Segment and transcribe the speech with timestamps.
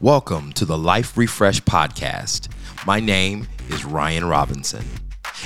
[0.00, 2.48] Welcome to the Life Refresh Podcast.
[2.84, 4.84] My name is Ryan Robinson.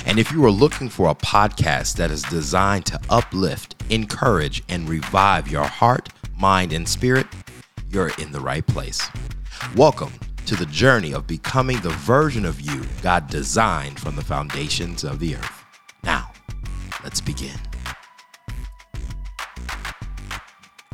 [0.07, 4.89] And if you are looking for a podcast that is designed to uplift, encourage, and
[4.89, 7.27] revive your heart, mind, and spirit,
[7.89, 9.07] you're in the right place.
[9.75, 10.13] Welcome
[10.47, 15.19] to the journey of becoming the version of you God designed from the foundations of
[15.19, 15.63] the earth.
[16.03, 16.31] Now,
[17.03, 17.59] let's begin.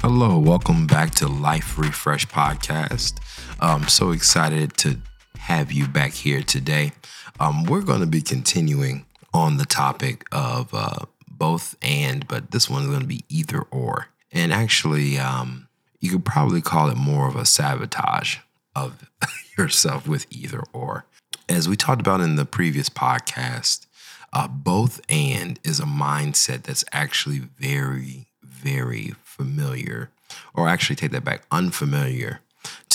[0.01, 3.19] Hello, welcome back to Life Refresh Podcast.
[3.59, 4.97] I'm so excited to
[5.37, 6.91] have you back here today.
[7.39, 12.69] Um, we're going to be continuing on the topic of uh, both and, but this
[12.69, 14.09] one is going to be either or.
[14.31, 15.69] And actually, um,
[16.01, 18.37] you could probably call it more of a sabotage
[18.75, 19.09] of
[19.57, 21.05] yourself with either or.
[21.47, 23.85] As we talked about in the previous podcast,
[24.33, 30.11] uh, both and is a mindset that's actually very, very familiar,
[30.53, 32.41] or actually take that back, unfamiliar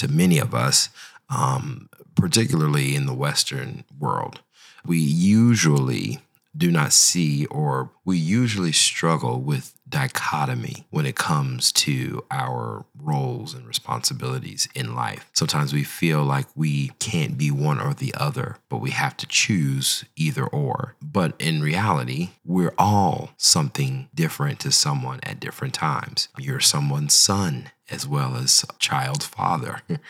[0.00, 0.88] to many of us,
[1.28, 4.41] um, particularly in the Western world.
[4.84, 6.20] We usually
[6.56, 13.55] do not see, or we usually struggle with dichotomy when it comes to our roles
[13.55, 15.28] and responsibilities in life.
[15.33, 19.27] Sometimes we feel like we can't be one or the other, but we have to
[19.27, 20.97] choose either or.
[21.03, 26.28] But in reality, we're all something different to someone at different times.
[26.38, 29.83] You're someone's son as well as child father.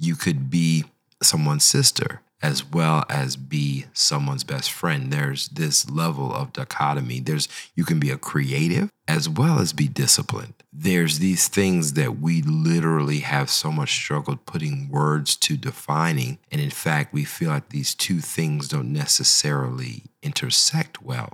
[0.00, 0.84] You could be
[1.20, 5.12] someone's sister as well as be someone's best friend.
[5.12, 7.20] There's this level of dichotomy.
[7.20, 10.54] There's you can be a creative as well as be disciplined.
[10.72, 16.38] There's these things that we literally have so much struggle putting words to defining.
[16.52, 21.32] And in fact, we feel like these two things don't necessarily intersect well.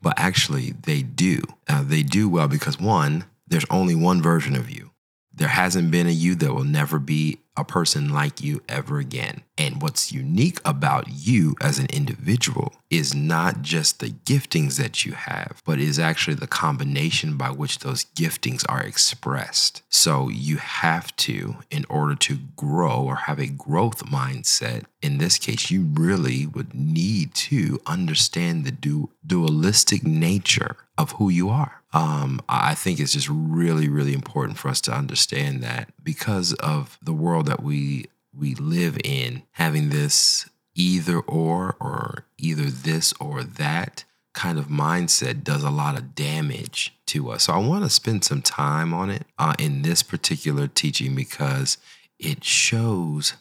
[0.00, 1.42] But actually, they do.
[1.68, 4.90] Uh, they do well because one, there's only one version of you.
[5.36, 9.42] There hasn't been a you that will never be a person like you ever again.
[9.56, 15.12] And what's unique about you as an individual is not just the giftings that you
[15.12, 19.82] have, but is actually the combination by which those giftings are expressed.
[19.88, 25.38] So you have to, in order to grow or have a growth mindset, in this
[25.38, 31.82] case, you really would need to understand the du- dualistic nature of who you are.
[31.92, 36.98] Um, I think it's just really, really important for us to understand that because of
[37.02, 38.06] the world that we
[38.38, 45.44] we live in, having this either or or either this or that kind of mindset
[45.44, 47.44] does a lot of damage to us.
[47.44, 51.78] So I want to spend some time on it uh, in this particular teaching because
[52.18, 53.34] it shows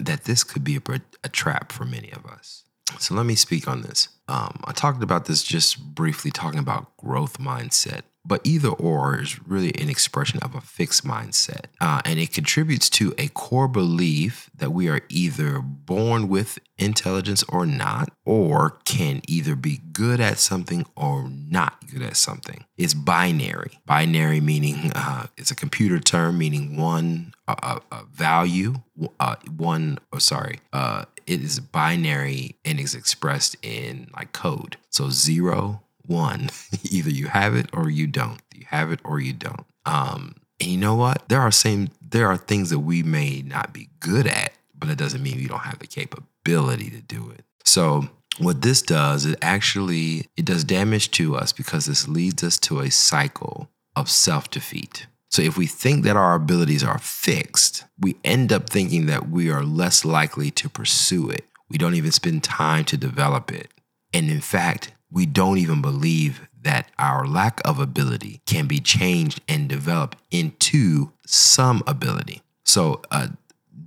[0.00, 0.80] that this could be a,
[1.22, 2.64] a trap for many of us.
[2.98, 4.08] So let me speak on this.
[4.28, 8.02] Um, I talked about this just briefly, talking about growth mindset.
[8.24, 11.66] But either or is really an expression of a fixed mindset.
[11.80, 17.42] Uh, and it contributes to a core belief that we are either born with intelligence
[17.44, 22.66] or not, or can either be good at something or not good at something.
[22.76, 23.78] It's binary.
[23.86, 28.74] Binary meaning uh, it's a computer term meaning one a, a value,
[29.18, 34.78] uh, one, or oh, sorry, uh, it is binary and is expressed in like code.
[34.88, 36.48] So zero, one,
[36.90, 38.40] either you have it or you don't.
[38.54, 39.66] You have it or you don't.
[39.84, 41.28] Um, and you know what?
[41.28, 44.96] There are same there are things that we may not be good at, but it
[44.96, 47.44] doesn't mean we don't have the capability to do it.
[47.64, 52.58] So what this does, it actually it does damage to us because this leads us
[52.60, 55.06] to a cycle of self-defeat.
[55.30, 59.50] So if we think that our abilities are fixed, we end up thinking that we
[59.50, 61.44] are less likely to pursue it.
[61.68, 63.68] We don't even spend time to develop it.
[64.14, 69.40] And in fact, we don't even believe that our lack of ability can be changed
[69.48, 72.42] and developed into some ability.
[72.64, 73.30] So, a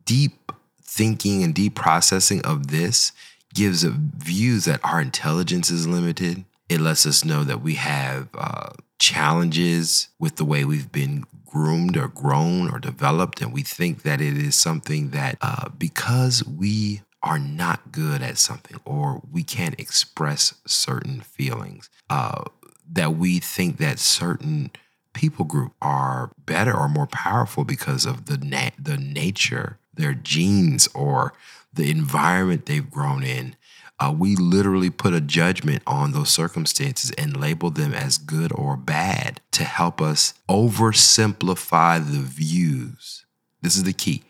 [0.05, 0.51] deep
[0.81, 3.11] thinking and deep processing of this
[3.53, 6.45] gives views that our intelligence is limited.
[6.69, 8.69] It lets us know that we have uh,
[9.01, 13.41] challenges with the way we've been groomed or grown or developed.
[13.41, 18.37] And we think that it is something that uh, because we are not good at
[18.37, 22.43] something or we can't express certain feelings, uh,
[22.89, 24.69] that we think that certain
[25.13, 30.87] people group are better or more powerful because of the na- the nature, their genes
[30.93, 31.33] or
[31.73, 33.55] the environment they've grown in.
[34.01, 38.75] Uh, we literally put a judgment on those circumstances and label them as good or
[38.75, 43.27] bad to help us oversimplify the views.
[43.61, 44.23] This is the key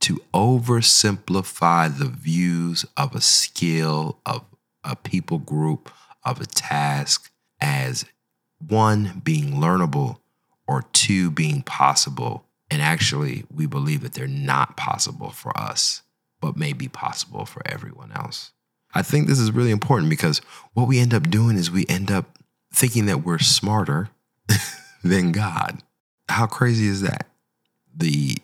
[0.00, 4.44] to oversimplify the views of a skill, of
[4.82, 5.92] a people group,
[6.24, 7.30] of a task
[7.60, 8.04] as
[8.58, 10.18] one being learnable
[10.66, 16.02] or two being possible And actually, we believe that they're not possible for us,
[16.40, 18.50] but may be possible for everyone else.
[18.94, 20.40] I think this is really important because
[20.72, 22.38] what we end up doing is we end up
[22.72, 24.10] thinking that we're smarter
[25.04, 25.82] than God.
[26.28, 27.26] How crazy is that?
[27.94, 28.36] The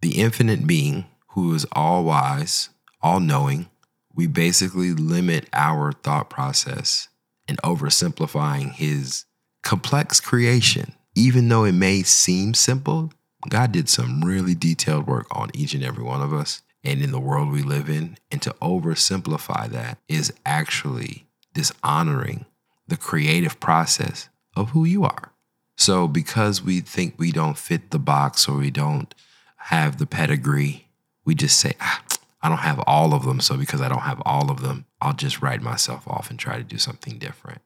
[0.00, 3.68] the infinite being who is all wise, all knowing,
[4.14, 7.08] we basically limit our thought process
[7.46, 9.24] and oversimplifying his
[9.62, 10.94] complex creation.
[11.14, 13.12] Even though it may seem simple,
[13.48, 17.12] God did some really detailed work on each and every one of us and in
[17.12, 18.18] the world we live in.
[18.30, 22.46] And to oversimplify that is actually dishonoring
[22.88, 25.32] the creative process of who you are.
[25.76, 29.14] So, because we think we don't fit the box or we don't
[29.56, 30.88] have the pedigree,
[31.24, 32.02] we just say, ah,
[32.42, 33.40] I don't have all of them.
[33.40, 36.56] So, because I don't have all of them, I'll just write myself off and try
[36.56, 37.62] to do something different.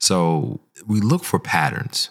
[0.00, 2.10] So, we look for patterns.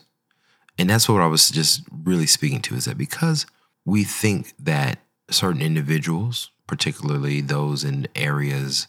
[0.78, 3.46] And that's what I was just really speaking to is that because
[3.86, 5.00] we think that
[5.32, 8.88] certain individuals, particularly those in areas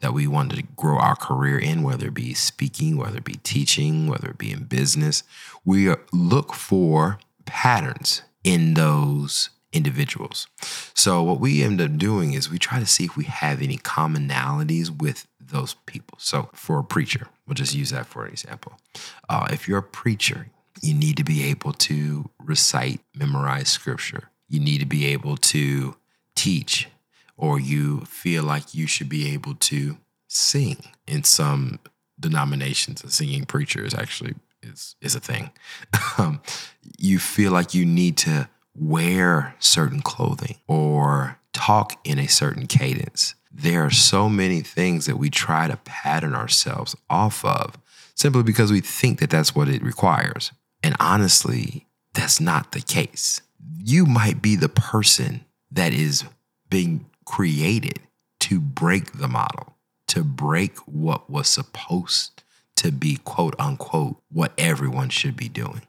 [0.00, 3.40] that we want to grow our career in, whether it be speaking, whether it be
[3.42, 5.22] teaching, whether it be in business,
[5.64, 10.46] we look for patterns in those individuals.
[10.94, 13.78] So, what we end up doing is we try to see if we have any
[13.78, 16.18] commonalities with those people.
[16.20, 18.78] So, for a preacher, we'll just use that for an example.
[19.28, 20.48] Uh, if you're a preacher,
[20.82, 24.30] you need to be able to recite, memorize scripture.
[24.48, 25.96] You need to be able to
[26.34, 26.88] teach,
[27.36, 29.98] or you feel like you should be able to
[30.28, 30.76] sing.
[31.06, 31.78] In some
[32.18, 35.50] denominations, a singing preacher is actually is is a thing.
[36.18, 36.40] um,
[36.98, 43.34] you feel like you need to wear certain clothing or talk in a certain cadence.
[43.50, 47.78] There are so many things that we try to pattern ourselves off of
[48.14, 50.52] simply because we think that that's what it requires.
[50.82, 53.40] And honestly, that's not the case.
[53.78, 56.24] You might be the person that is
[56.68, 58.00] being created
[58.40, 59.76] to break the model,
[60.08, 62.42] to break what was supposed
[62.76, 65.82] to be, quote unquote, what everyone should be doing.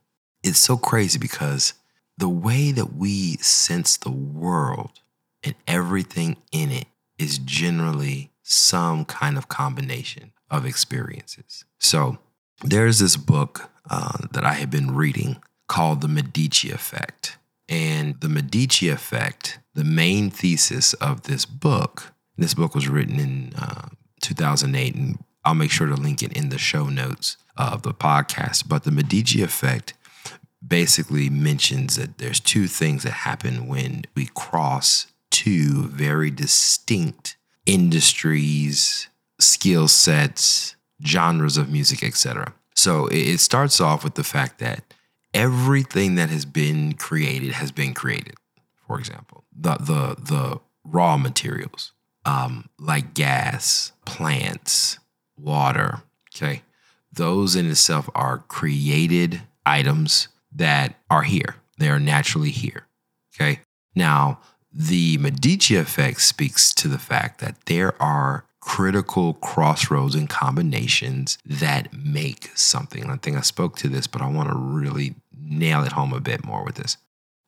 [0.44, 1.74] It's so crazy because
[2.18, 5.02] the way that we sense the world
[5.44, 6.88] and everything in it
[7.18, 11.66] is generally some kind of combination of experiences.
[11.80, 12.18] So
[12.64, 15.38] there's this book uh, that I have been reading
[15.68, 17.37] called The Medici Effect.
[17.70, 23.54] And the Medici Effect, the main thesis of this book, this book was written in
[23.58, 23.90] uh,
[24.22, 28.68] 2008, and I'll make sure to link it in the show notes of the podcast.
[28.68, 29.94] But the Medici Effect
[30.66, 39.08] basically mentions that there's two things that happen when we cross two very distinct industries,
[39.40, 40.76] skill sets,
[41.06, 42.54] genres of music, etc.
[42.76, 44.94] So it starts off with the fact that
[45.38, 48.34] everything that has been created has been created.
[48.88, 51.94] For example, the the the raw materials,
[52.26, 55.00] um, like gas, plants,
[55.38, 56.02] water.
[56.36, 56.64] Okay,
[57.14, 61.56] those in itself are created items that are here.
[61.78, 62.88] They are naturally here.
[63.36, 63.62] Okay.
[63.96, 64.40] Now,
[64.72, 71.88] the Medici effect speaks to the fact that there are critical crossroads and combinations that
[71.94, 73.10] make something.
[73.10, 76.20] I think I spoke to this, but I want to really nail it home a
[76.20, 76.98] bit more with this.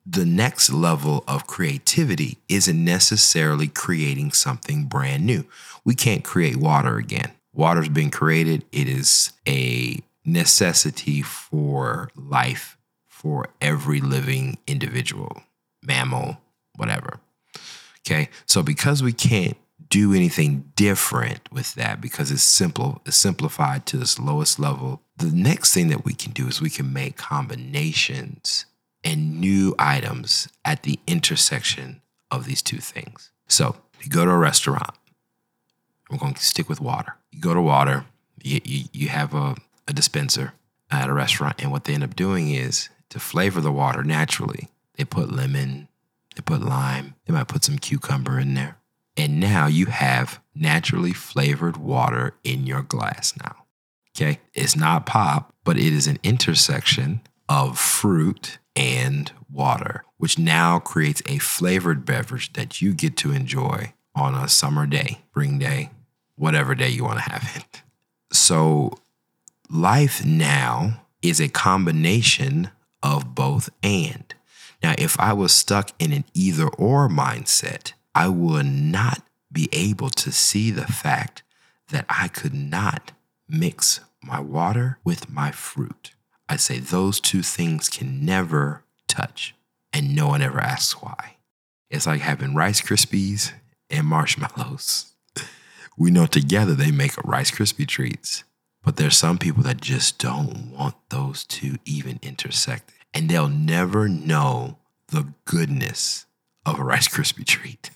[0.06, 5.44] The next level of creativity isn't necessarily creating something brand new.
[5.84, 7.34] We can't create water again.
[7.54, 12.78] Water's been created, it is a necessity for life
[13.10, 15.44] for every living individual,
[15.84, 16.38] mammal,
[16.78, 17.20] whatever.
[18.08, 18.30] Okay.
[18.46, 24.02] So because we can't do anything different with that because it's simple, it's simplified to
[24.02, 25.02] its lowest level.
[25.18, 28.66] The next thing that we can do is we can make combinations
[29.04, 33.32] and new items at the intersection of these two things.
[33.48, 34.96] So you go to a restaurant,
[36.10, 37.16] we're going to stick with water.
[37.32, 38.06] You go to water,
[38.42, 39.56] you, you, you have a,
[39.88, 40.54] a dispenser
[40.92, 44.70] at a restaurant, and what they end up doing is to flavor the water naturally.
[44.96, 45.88] They put lemon,
[46.36, 48.79] they put lime, they might put some cucumber in there.
[49.20, 53.66] And now you have naturally flavored water in your glass now.
[54.16, 54.40] Okay.
[54.54, 61.22] It's not pop, but it is an intersection of fruit and water, which now creates
[61.26, 65.90] a flavored beverage that you get to enjoy on a summer day, spring day,
[66.36, 67.82] whatever day you want to have it.
[68.32, 68.94] So,
[69.70, 72.72] life now is a combination
[73.04, 74.34] of both and.
[74.82, 80.10] Now, if I was stuck in an either or mindset, I would not be able
[80.10, 81.42] to see the fact
[81.88, 83.14] that I could not
[83.48, 86.12] mix my water with my fruit.
[86.50, 89.56] I say those two things can never touch.
[89.94, 91.38] and no one ever asks why.
[91.90, 93.54] It's like having Rice Krispies
[93.90, 95.14] and marshmallows.
[95.98, 98.44] We know together they make Rice Krispie treats,
[98.84, 102.92] but there's some people that just don't want those two even intersect.
[103.14, 106.26] And they'll never know the goodness
[106.66, 107.92] of a Rice Krispie treat.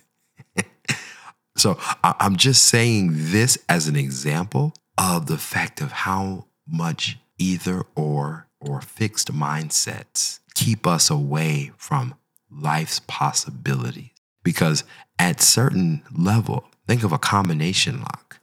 [1.55, 7.83] So I'm just saying this as an example of the fact of how much either
[7.95, 12.15] or or fixed mindsets keep us away from
[12.49, 14.09] life's possibilities.
[14.43, 14.83] Because
[15.19, 18.39] at certain level, think of a combination lock.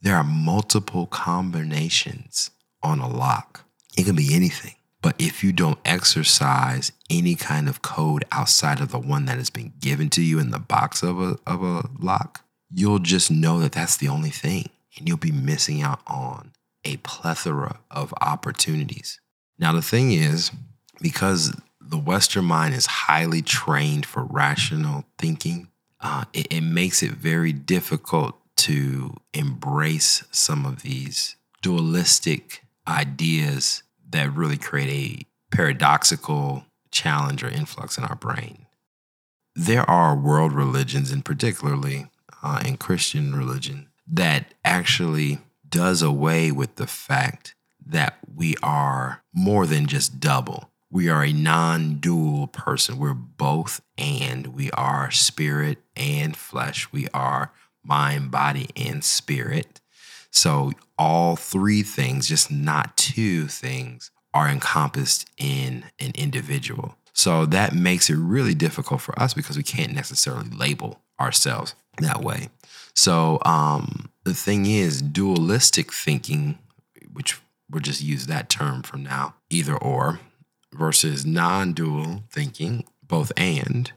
[0.00, 2.50] There are multiple combinations
[2.82, 3.64] on a lock.
[3.96, 4.74] It can be anything.
[5.00, 9.50] But if you don't exercise any kind of code outside of the one that has
[9.50, 13.60] been given to you in the box of a, of a lock, you'll just know
[13.60, 14.68] that that's the only thing.
[14.98, 16.52] And you'll be missing out on
[16.84, 19.20] a plethora of opportunities.
[19.58, 20.50] Now, the thing is,
[21.00, 25.68] because the Western mind is highly trained for rational thinking,
[26.00, 34.32] uh, it, it makes it very difficult to embrace some of these dualistic ideas that
[34.34, 38.66] really create a paradoxical challenge or influx in our brain.
[39.54, 42.06] There are world religions, and particularly
[42.42, 45.38] uh, in Christian religion, that actually
[45.68, 50.70] does away with the fact that we are more than just double.
[50.90, 52.98] We are a non dual person.
[52.98, 54.48] We're both and.
[54.48, 56.90] We are spirit and flesh.
[56.92, 57.52] We are
[57.84, 59.80] mind, body, and spirit.
[60.30, 66.96] So, all three things, just not two things, are encompassed in an individual.
[67.12, 72.22] So, that makes it really difficult for us because we can't necessarily label ourselves that
[72.22, 72.48] way.
[72.94, 76.58] So, um, the thing is, dualistic thinking,
[77.12, 80.20] which we'll just use that term from now, either or,
[80.72, 83.92] versus non dual thinking, both and,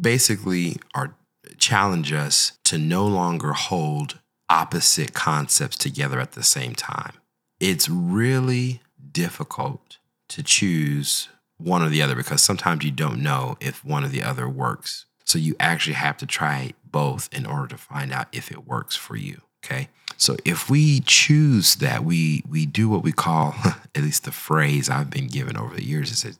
[0.00, 1.14] basically are
[1.58, 7.14] challenge us to no longer hold opposite concepts together at the same time.
[7.60, 8.80] It's really
[9.12, 9.98] difficult
[10.28, 14.22] to choose one or the other because sometimes you don't know if one or the
[14.22, 15.06] other works.
[15.24, 18.94] So you actually have to try both in order to find out if it works
[18.94, 19.42] for you.
[19.64, 19.88] Okay.
[20.16, 23.54] So if we choose that, we we do what we call,
[23.94, 26.38] at least the phrase I've been given over the years is that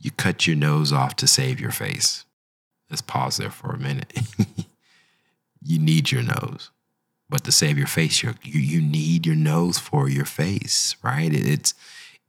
[0.00, 2.24] you cut your nose off to save your face.
[2.90, 4.12] Let's pause there for a minute.
[5.62, 6.70] you need your nose,
[7.28, 11.32] but to save your face, you you need your nose for your face, right?
[11.32, 11.74] It's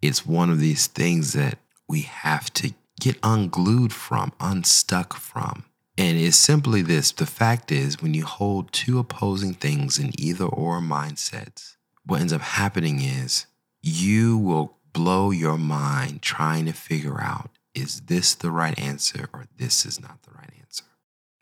[0.02, 5.66] it's one of these things that we have to get unglued from, unstuck from.
[5.98, 10.46] And it's simply this the fact is, when you hold two opposing things in either
[10.46, 11.76] or mindsets,
[12.06, 13.46] what ends up happening is
[13.82, 19.46] you will blow your mind trying to figure out is this the right answer or
[19.58, 20.86] this is not the right answer.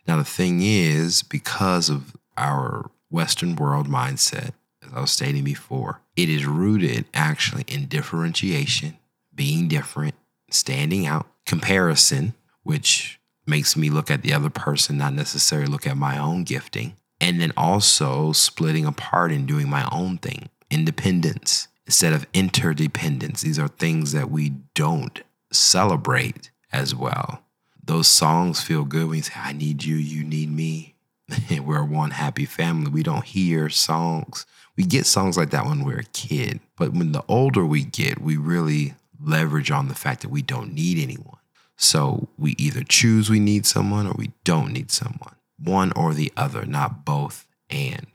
[0.08, 4.54] Now, the thing is, because of our Western world mindset,
[4.84, 8.98] as I was stating before, it is rooted actually in differentiation,
[9.34, 10.16] being different,
[10.50, 15.96] standing out, comparison, which makes me look at the other person, not necessarily look at
[15.96, 16.96] my own gifting.
[17.22, 23.42] And then also splitting apart and doing my own thing, independence instead of interdependence.
[23.42, 27.44] These are things that we don't celebrate as well.
[27.82, 30.93] Those songs feel good when you say, I need you, you need me.
[31.64, 32.92] we're one happy family.
[32.92, 34.46] We don't hear songs.
[34.76, 36.60] We get songs like that when we're a kid.
[36.78, 40.74] But when the older we get, we really leverage on the fact that we don't
[40.74, 41.38] need anyone.
[41.78, 46.32] So we either choose we need someone or we don't need someone, one or the
[46.36, 48.08] other, not both and.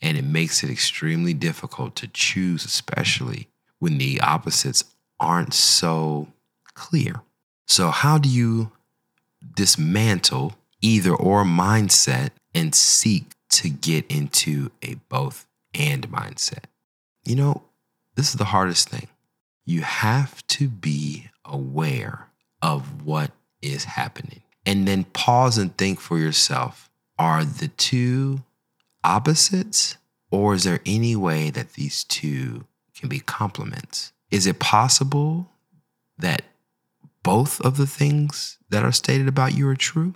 [0.00, 4.84] And it makes it extremely difficult to choose, especially when the opposites
[5.20, 6.28] aren't so
[6.74, 7.22] clear.
[7.66, 8.72] So, how do you
[9.54, 16.64] dismantle either or mindset and seek to get into a both and mindset?
[17.24, 17.62] You know,
[18.16, 19.08] this is the hardest thing.
[19.64, 22.28] You have to be aware
[22.60, 24.42] of what is happening.
[24.66, 28.42] And then pause and think for yourself are the two
[29.04, 29.96] opposites,
[30.30, 32.64] or is there any way that these two
[32.96, 34.12] can be complements?
[34.30, 35.50] Is it possible
[36.18, 36.42] that
[37.22, 40.14] both of the things that are stated about you are true?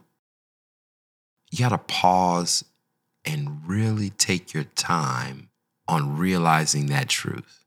[1.50, 2.64] You got to pause
[3.24, 5.50] and really take your time
[5.88, 7.64] on realizing that truth.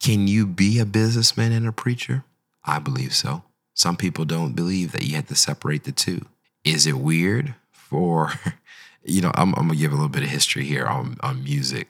[0.00, 2.24] Can you be a businessman and a preacher?
[2.64, 3.42] I believe so.
[3.74, 6.26] Some people don't believe that you have to separate the two.
[6.64, 8.32] Is it weird for,
[9.04, 11.88] you know, I'm, I'm gonna give a little bit of history here on, on music.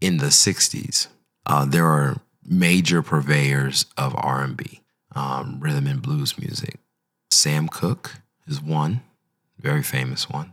[0.00, 1.08] In the 60s,
[1.46, 4.80] uh, there are major purveyors of R&B,
[5.14, 6.76] um, rhythm and blues music.
[7.30, 8.16] Sam Cooke
[8.46, 9.02] is one,
[9.58, 10.52] very famous one.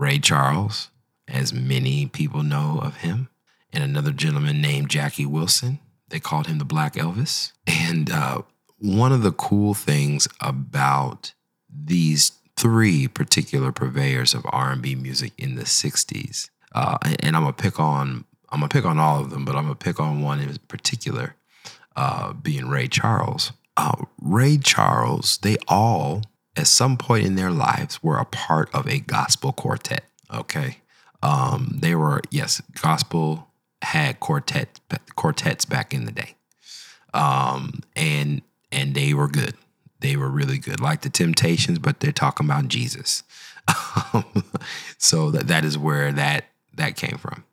[0.00, 0.88] Ray Charles,
[1.28, 3.28] as many people know of him,
[3.70, 5.78] and another gentleman named Jackie Wilson.
[6.08, 7.52] They called him the Black Elvis.
[7.66, 8.42] And uh,
[8.78, 11.34] one of the cool things about
[11.68, 17.78] these three particular purveyors of R&B music in the 60s, uh, and I'm gonna pick
[17.78, 20.56] on I'm gonna pick on all of them, but I'm gonna pick on one in
[20.66, 21.36] particular,
[21.94, 23.52] uh, being Ray Charles.
[23.76, 26.22] Uh, Ray Charles, they all
[26.56, 30.04] at some point in their lives were a part of a gospel quartet.
[30.32, 30.78] Okay,
[31.22, 33.48] um, they were yes, gospel
[33.82, 34.80] had quartet
[35.16, 36.34] quartets back in the day,
[37.14, 38.42] um, and
[38.72, 39.54] and they were good.
[40.00, 43.22] They were really good, like the Temptations, but they're talking about Jesus.
[44.98, 47.44] so that that is where that that came from.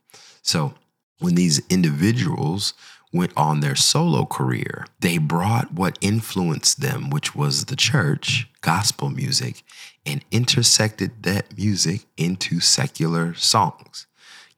[0.41, 0.73] So
[1.19, 2.73] when these individuals
[3.13, 9.09] went on their solo career, they brought what influenced them, which was the church, gospel
[9.09, 9.63] music,
[10.05, 14.07] and intersected that music into secular songs.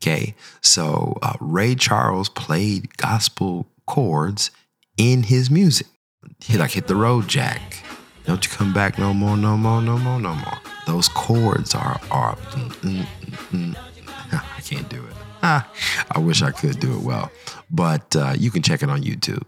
[0.02, 4.50] Okay, so uh, Ray Charles played gospel chords
[4.98, 5.88] in his music.
[6.40, 7.84] He like hit the road, Jack.
[8.26, 10.58] Don't you come back no more, no more, no more, no more.
[10.86, 12.36] Those chords are are.
[12.36, 13.06] Mm, mm,
[13.52, 13.76] mm, mm.
[14.58, 15.19] I can't do it.
[16.12, 17.32] I wish I could do it well,
[17.72, 19.44] but uh, you can check it on YouTube.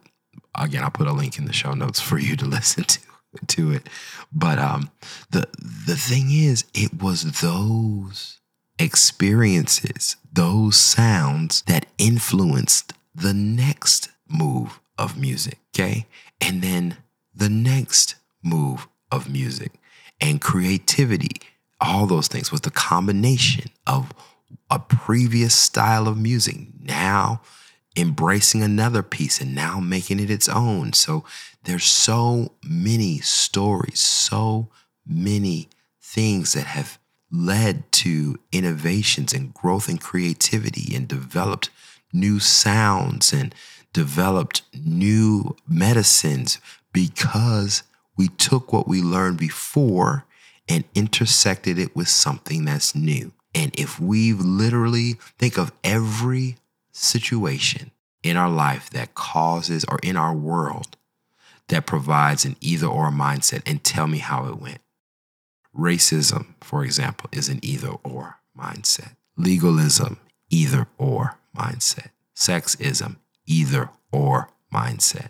[0.55, 3.00] Again, I'll put a link in the show notes for you to listen to
[3.48, 3.88] to it.
[4.31, 4.89] But um,
[5.31, 8.39] the the thing is, it was those
[8.79, 15.60] experiences, those sounds that influenced the next move of music.
[15.75, 16.05] Okay,
[16.39, 16.98] and then
[17.33, 19.74] the next move of music
[20.19, 21.41] and creativity.
[21.79, 24.13] All those things was the combination of
[24.70, 27.41] a previous style of music, now
[27.98, 30.93] embracing another piece and now making it its own.
[30.93, 31.25] So
[31.63, 34.70] there's so many stories, so
[35.05, 35.70] many
[36.01, 36.98] things that have
[37.31, 41.70] led to innovations and growth and creativity and developed
[42.13, 43.54] new sounds and
[43.93, 46.60] developed new medicines
[46.93, 47.84] because
[48.17, 50.25] we took what we learned before
[50.67, 53.32] and intersected it with something that's new.
[53.53, 56.57] And if we literally think of every
[56.91, 57.91] situation
[58.23, 60.97] in our life that causes or in our world
[61.67, 64.79] that provides an either or mindset and tell me how it went.
[65.75, 69.15] Racism, for example, is an either or mindset.
[69.37, 72.09] Legalism, either or mindset.
[72.35, 75.29] Sexism, either or mindset.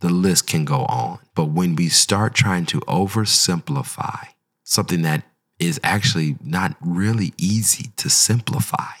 [0.00, 1.20] The list can go on.
[1.34, 4.28] But when we start trying to oversimplify
[4.62, 5.24] something that
[5.58, 8.92] is actually not really easy to simplify.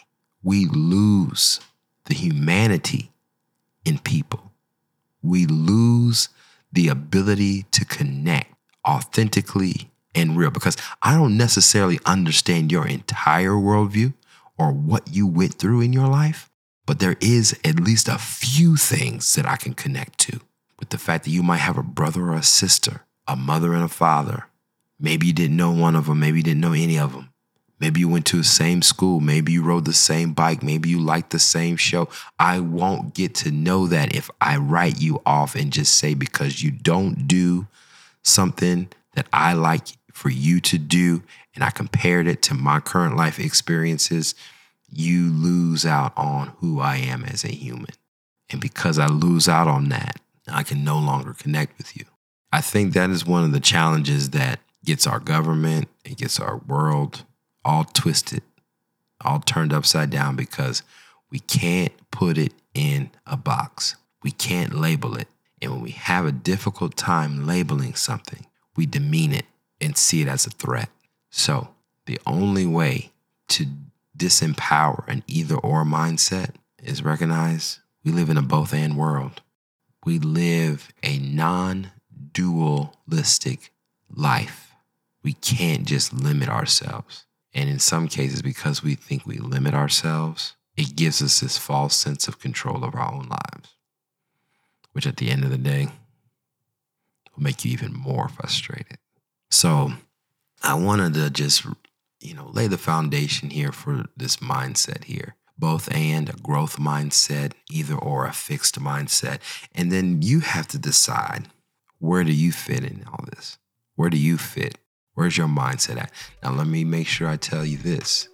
[0.42, 1.60] We lose
[2.06, 3.12] the humanity
[3.84, 4.52] in people.
[5.22, 6.28] We lose
[6.72, 8.54] the ability to connect
[8.86, 14.14] authentically and real because I don't necessarily understand your entire worldview
[14.58, 16.50] or what you went through in your life,
[16.86, 20.40] but there is at least a few things that I can connect to
[20.78, 23.84] with the fact that you might have a brother or a sister, a mother and
[23.84, 24.46] a father,
[25.00, 26.20] Maybe you didn't know one of them.
[26.20, 27.30] Maybe you didn't know any of them.
[27.80, 29.20] Maybe you went to the same school.
[29.20, 30.62] Maybe you rode the same bike.
[30.62, 32.08] Maybe you liked the same show.
[32.38, 36.62] I won't get to know that if I write you off and just say because
[36.62, 37.68] you don't do
[38.22, 41.22] something that I like for you to do
[41.54, 44.34] and I compared it to my current life experiences,
[44.90, 47.94] you lose out on who I am as a human.
[48.50, 52.06] And because I lose out on that, I can no longer connect with you.
[52.50, 56.56] I think that is one of the challenges that gets our government, it gets our
[56.66, 57.24] world
[57.62, 58.42] all twisted,
[59.20, 60.82] all turned upside down because
[61.30, 63.96] we can't put it in a box.
[64.22, 65.28] We can't label it.
[65.60, 68.46] And when we have a difficult time labeling something,
[68.76, 69.44] we demean it
[69.78, 70.88] and see it as a threat.
[71.28, 71.68] So,
[72.06, 73.10] the only way
[73.48, 73.66] to
[74.16, 79.42] disempower an either or mindset is recognize we live in a both and world.
[80.06, 81.90] We live a non
[82.32, 83.70] dualistic
[84.10, 84.67] life
[85.22, 87.26] we can't just limit ourselves.
[87.54, 91.96] And in some cases, because we think we limit ourselves, it gives us this false
[91.96, 93.74] sense of control of our own lives,
[94.92, 95.88] which at the end of the day
[97.34, 98.98] will make you even more frustrated.
[99.50, 99.92] So
[100.62, 101.66] I wanted to just,
[102.20, 105.34] you know, lay the foundation here for this mindset here.
[105.58, 109.40] Both and a growth mindset, either or a fixed mindset.
[109.74, 111.48] And then you have to decide
[111.98, 113.58] where do you fit in all this?
[113.96, 114.78] Where do you fit?
[115.18, 116.12] Where's your mindset at?
[116.44, 118.28] Now, let me make sure I tell you this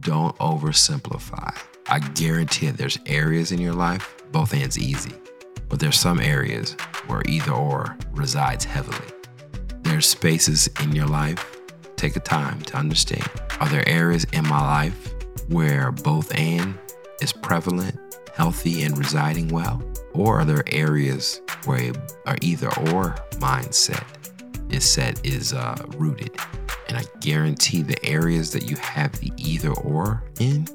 [0.00, 1.56] don't oversimplify.
[1.88, 5.12] I guarantee it, there's areas in your life, both ends easy,
[5.68, 6.72] but there's some areas
[7.06, 9.06] where either or resides heavily.
[9.82, 11.60] There's spaces in your life
[11.94, 15.14] take a time to understand are there areas in my life
[15.46, 16.76] where both and
[17.22, 18.00] is prevalent,
[18.34, 19.80] healthy, and residing well?
[20.12, 21.92] Or are there areas where
[22.26, 24.15] a either or mindset
[24.70, 26.36] is set is uh, rooted?
[26.88, 30.66] And I guarantee the areas that you have the either or in,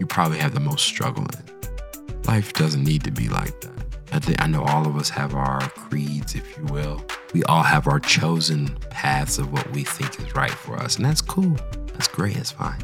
[0.00, 2.22] you probably have the most struggle in.
[2.24, 3.72] Life doesn't need to be like that.
[4.12, 7.04] I think I know all of us have our creeds, if you will.
[7.34, 11.04] We all have our chosen paths of what we think is right for us, and
[11.04, 11.56] that's cool.
[11.92, 12.36] That's great.
[12.36, 12.80] That's fine.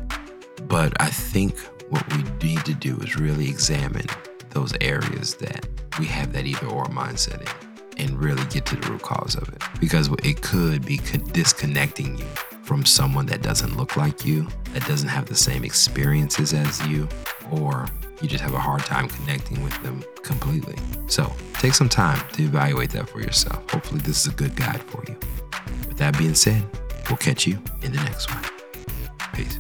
[0.67, 4.07] But I think what we need to do is really examine
[4.51, 5.67] those areas that
[5.99, 7.64] we have that either or mindset in
[7.99, 10.99] and really get to the root cause of it because it could be
[11.33, 12.27] disconnecting you
[12.63, 17.09] from someone that doesn't look like you, that doesn't have the same experiences as you,
[17.51, 17.87] or
[18.23, 20.77] you just have a hard time connecting with them completely.
[21.07, 23.71] So take some time to evaluate that for yourself.
[23.71, 25.17] Hopefully, this is a good guide for you.
[25.89, 26.65] With that being said,
[27.09, 28.45] we'll catch you in the next one.
[29.35, 29.59] Peace.